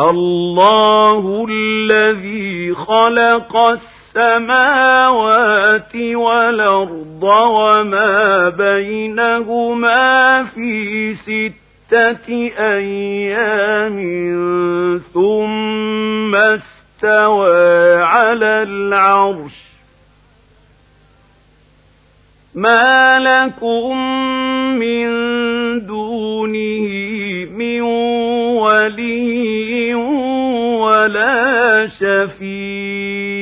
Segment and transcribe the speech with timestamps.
[0.00, 3.56] الله الذي خلق
[4.16, 12.28] السماوات والأرض وما بينهما في ستة
[12.58, 13.98] أيام
[15.14, 19.70] ثم استوى على العرش.
[22.54, 23.96] ما لكم
[24.78, 25.06] من
[25.86, 27.09] دونه
[27.80, 29.94] ولي
[30.74, 33.40] ولا شفيع.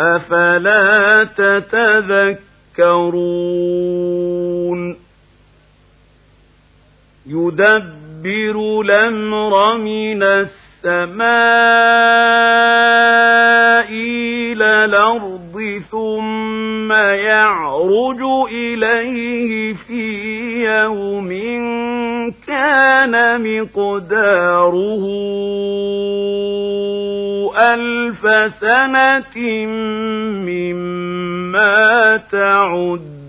[0.00, 2.40] أفلا تتذكرون؟
[7.26, 10.22] يدبر الأمر من
[10.84, 11.20] السماء
[13.90, 20.04] إلى الأرض ثم يعرج إليه في
[20.64, 21.30] يوم
[22.46, 25.04] كان مقداره
[27.58, 29.66] ألف سنة
[30.46, 33.19] مما تعدون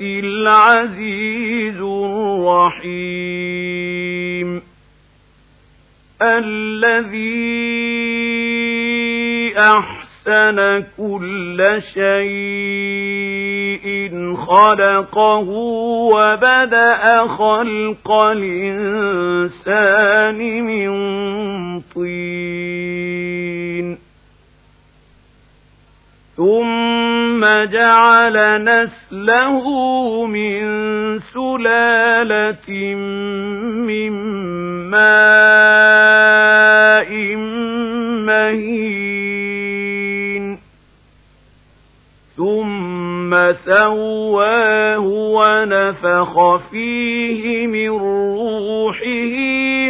[0.00, 1.80] العزيز
[2.84, 3.64] الرحيم
[6.22, 7.54] الذي
[9.58, 13.24] أحسن كل شيء
[14.36, 15.48] خلقه
[16.14, 19.84] وبدأ خلق الإنسان
[20.64, 20.90] من
[21.80, 22.53] طين
[26.36, 29.66] ثم جعل نسله
[30.26, 30.64] من
[31.18, 32.94] سلالة
[33.86, 34.12] من
[34.90, 35.84] ماء
[38.26, 39.04] مهين.
[42.36, 49.34] ثم سواه ونفخ فيه من روحه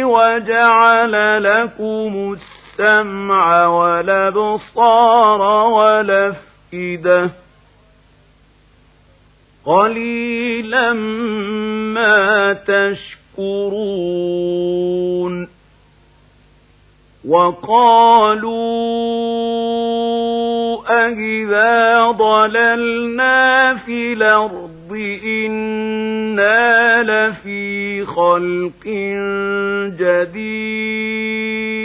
[0.05, 2.35] وجعل لكم
[2.79, 7.29] السمع والأبصار والأفئدة.
[9.65, 10.93] قليلا
[11.93, 13.95] ما تشكرون.
[17.27, 18.55] وقالوا
[20.89, 28.87] أَإِذَا ضللنا في الأرض إنا لفي خلق
[29.99, 31.84] جديد.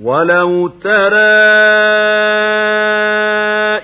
[0.00, 1.18] ولو ترى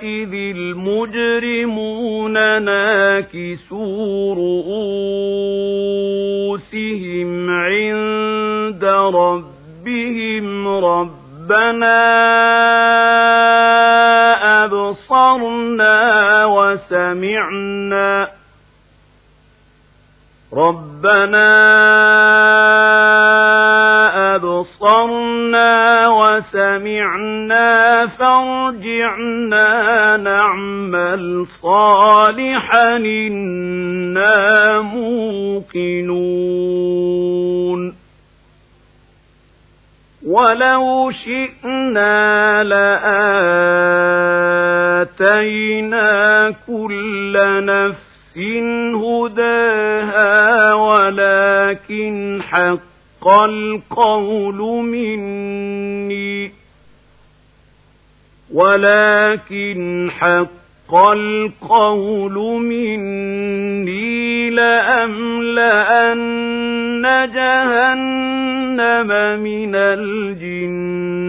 [0.03, 2.33] إذ المجرمون
[2.63, 5.51] ناكسوا رؤوسهم
[7.51, 8.85] عند
[9.15, 12.05] ربهم ربنا
[14.65, 18.29] أبصرنا وسمعنا
[20.53, 21.55] ربنا
[24.35, 29.71] أبصرنا وسمعنا فارجعنا
[30.17, 36.35] نعمل صالحا إنا موقنون.
[40.27, 42.65] ولو شئنا
[45.05, 47.35] لآتينا كل
[47.65, 48.15] نفس
[48.95, 52.43] هداها ولكن
[53.25, 56.53] حق القول مني
[58.53, 65.95] ولكن حق القول مني لأملأن
[67.35, 69.09] جهنم
[69.41, 71.25] من الجنة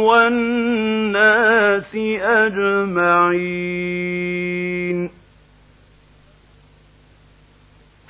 [0.00, 3.62] والناس أجمعين.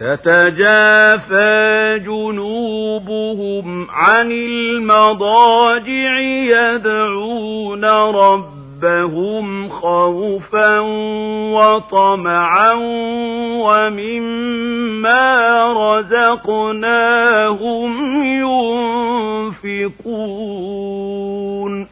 [0.00, 10.78] تتجافى جنوبهم عن المضاجع يدعون ربهم خوفا
[11.54, 12.72] وطمعا
[13.64, 15.26] ومما
[15.98, 17.92] رزقناهم
[19.64, 21.88] ينفقون.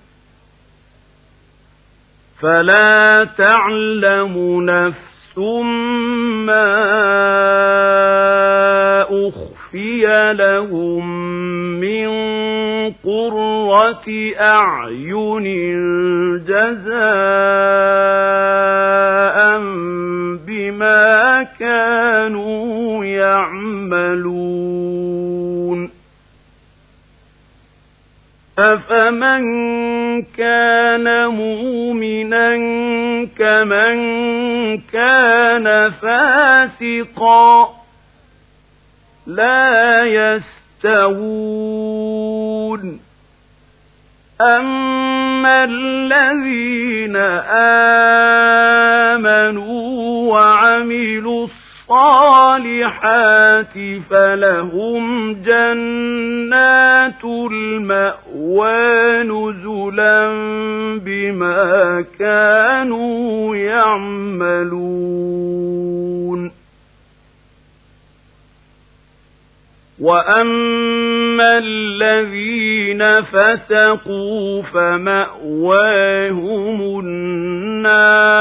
[2.40, 6.50] فلا تعلم نفس ثم
[9.10, 11.04] أخفي لهم
[11.80, 12.08] من
[13.04, 14.06] قرة
[14.40, 15.44] أعين
[16.44, 17.04] جزاء
[20.46, 24.44] بما كانوا يعملون
[28.58, 29.44] أفمن
[30.22, 32.56] كان مؤمنا
[33.38, 33.96] كمن
[34.78, 37.74] كان فاسقا.
[39.26, 41.54] لا يستوون.
[44.40, 47.16] أما الذين
[49.16, 51.46] آمنوا وعملوا
[51.90, 53.76] الصالحات
[54.10, 60.32] فلهم جنات المأوى نزلا
[61.04, 64.94] بما كانوا يعملون.
[70.00, 75.40] وأما الذين فسقوا فمأواهم
[77.00, 78.34] النار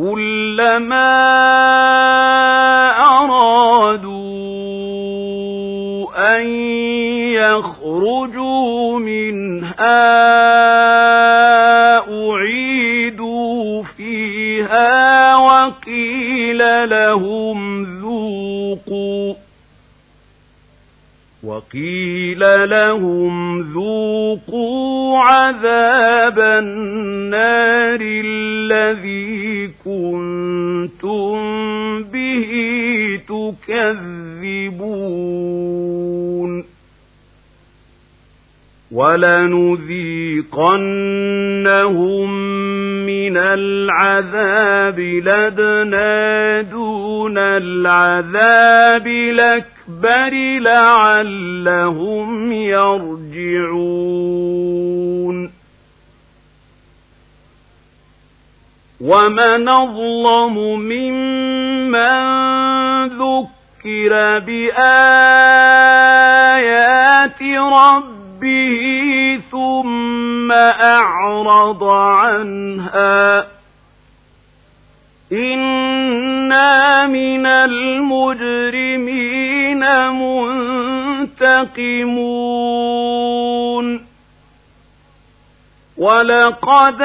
[0.00, 1.12] كلما
[3.20, 4.40] أرادوا
[6.36, 6.46] أن
[7.34, 10.00] يخرجوا منها
[12.08, 19.34] أعيدوا فيها وقيل لهم ذوقوا
[21.50, 31.32] وقيل لهم ذوقوا عذاب النار الذي كنتم
[32.02, 32.50] به
[33.28, 34.90] تكذبون.
[38.92, 40.30] ولنذيقنهم
[43.06, 50.30] من العذاب لدنا دون العذاب الأكبر
[50.60, 53.90] لعلهم يرجعون.
[59.00, 62.16] ومن أظلم ممن
[63.06, 65.02] ذكر بآيات
[67.72, 68.19] ربه
[70.60, 73.46] أعرض عنها.
[75.32, 79.28] إنا من المجرمين
[80.08, 82.40] منتقمون.
[86.00, 87.02] ولقد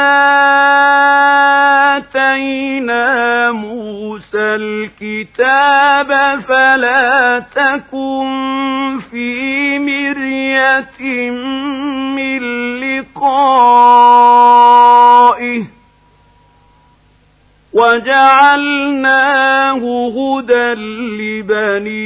[1.95, 11.31] آتينا موسى الكتاب فلا تكن في مرية
[12.15, 12.43] من
[14.25, 15.65] لقائه
[17.73, 19.31] وجعلناه
[20.17, 20.73] هدى
[21.19, 22.05] لبني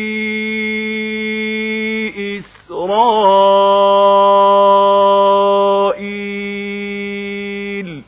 [6.70, 8.04] إسرائيل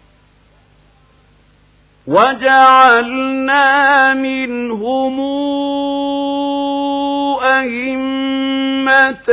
[2.08, 3.68] وجعلنا
[4.14, 5.20] منهم
[7.44, 9.30] أئمة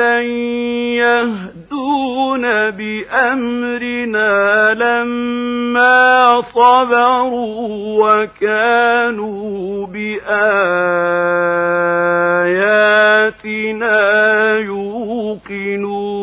[0.98, 1.57] يهدون
[2.70, 4.34] بأمرنا
[4.74, 7.68] لما صبروا
[8.04, 10.38] وكانوا بآياتنا
[14.58, 16.18] يوقنون.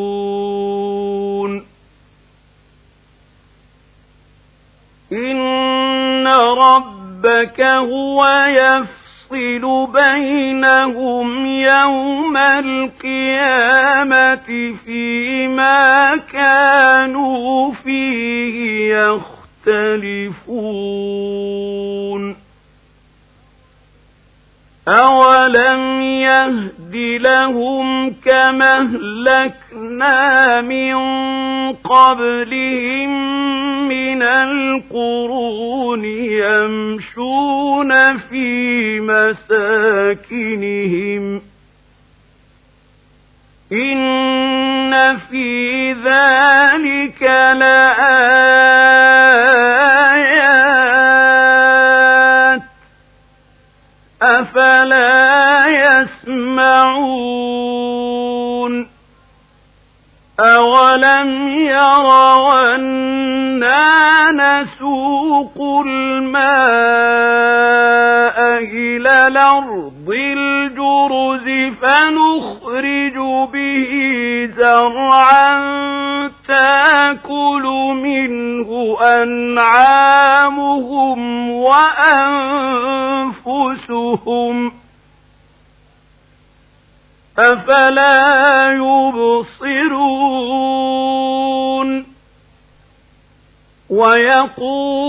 [5.11, 9.04] إن ربك هو يفعل
[9.55, 13.95] يفصل بينهم يوم القيامة
[14.85, 18.95] فيما كانوا فيه
[19.65, 20.45] يختلفون.
[24.87, 30.95] أولم يهد لهم كما أهلكنا من
[31.73, 33.09] قبلهم
[33.87, 38.99] من القرون يمشون في
[39.79, 40.61] مساكنهم
[43.71, 47.21] إن في ذلك
[47.59, 48.54] لآيات
[61.25, 66.35] أولم يروا أنا نسوق الماء
[68.61, 71.47] إلى الأرض الجرز
[71.81, 73.17] فنخرج
[73.53, 73.91] به
[74.57, 75.55] زرعا
[76.47, 77.63] تاكل
[78.03, 78.69] منه
[79.23, 80.39] أنعامهم
[83.45, 84.71] وأنفسهم
[87.37, 88.71] أفلا
[90.35, 90.55] يبصرون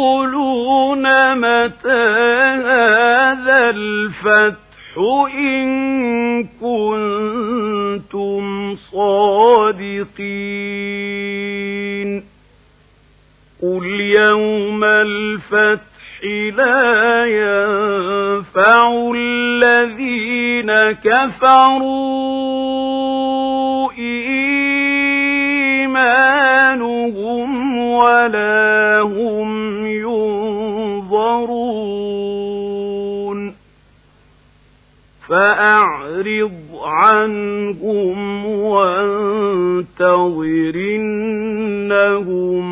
[0.06, 2.04] ويقولون متى
[2.66, 4.56] هذا الفتح
[5.38, 8.45] إن كنتم
[10.97, 12.25] صادقين
[13.62, 20.73] قل يوم الفتح لا ينفع الذين
[21.05, 22.33] كفروا
[25.87, 31.57] إيمانهم ولا هم ينظرون
[35.29, 40.07] فأعرض عنهم وانتظر
[40.77, 42.67] إنهم